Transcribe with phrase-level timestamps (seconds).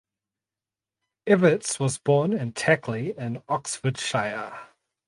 [1.27, 4.67] Evetts was born at Tackley in Oxfordshire.